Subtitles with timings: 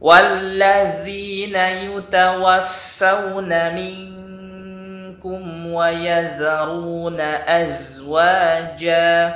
[0.00, 9.34] والذين يتوفون منكم ويذرون أزواجا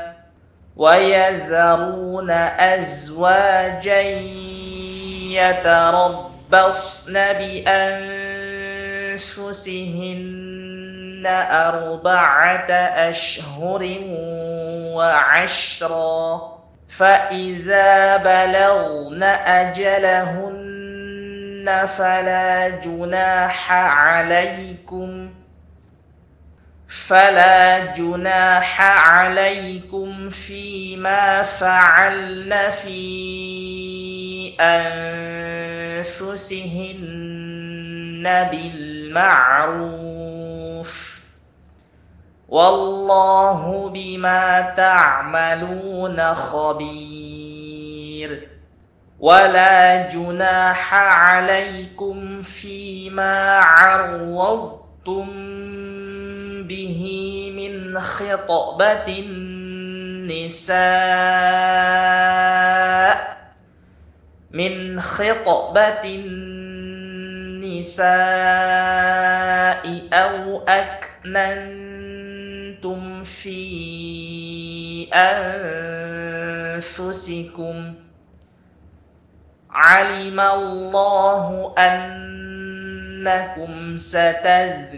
[0.77, 4.01] ويذرون أزواجا
[5.31, 7.13] يتربصن
[9.13, 9.35] بأنفسهن
[11.51, 12.71] أربعة
[13.11, 13.99] أشهر
[14.95, 16.54] وعشرا
[16.89, 20.85] فإذا بلغن أجلهن
[21.87, 25.31] فلا جناح عليكم
[26.89, 33.05] فلا جناح عليكم فيما فعلن في
[36.01, 37.15] أنفسهن
[39.15, 41.14] بالمعروف
[42.49, 47.35] والله بما تعملون خبير.
[49.25, 55.27] ولا جناح عليكم فيما عرضتم
[56.63, 57.03] به
[57.57, 60.75] من خطبة النساء
[64.51, 66.45] من خطبة النساء
[70.13, 72.14] أو أكننتم
[73.25, 75.07] في
[76.75, 77.95] أنفسكم.
[79.71, 82.25] علم الله أن
[83.25, 84.95] إنكم ستذكرونهن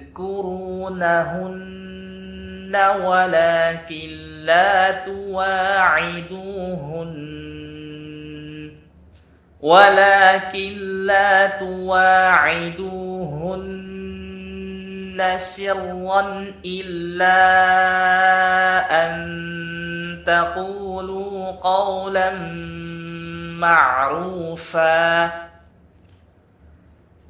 [3.05, 4.09] ولكن
[4.45, 5.97] لا تواعدوهن.
[9.61, 12.77] ولكن لا تواعدوهن.
[15.37, 17.39] سرا إلا
[19.07, 22.31] أن تقولوا قولا
[23.61, 25.33] معروفا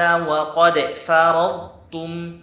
[0.00, 2.38] وقد فرضتم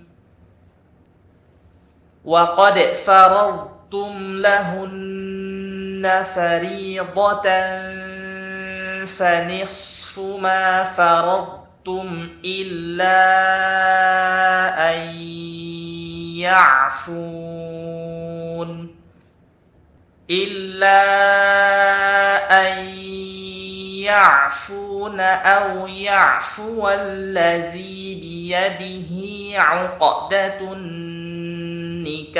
[2.25, 7.43] وقد فرضتم لهن فريضة
[9.05, 13.25] فنصف ما فرضتم إلا
[14.91, 14.99] أن
[16.39, 17.75] يعفون
[20.29, 21.01] إلا
[22.51, 22.84] أن
[24.15, 29.11] يعفون أو يعفو الذي بيده
[29.61, 32.35] عقدة النكاح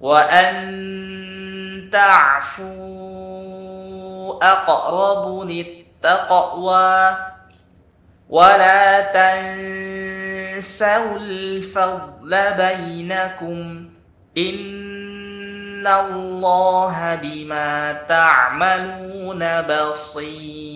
[0.00, 0.58] وأن
[1.92, 2.78] تعفوا
[4.42, 7.16] أقرب للتقوى
[8.28, 13.88] ولا تنسوا الفضل بينكم
[15.78, 20.67] إن الله بما تعملون بصير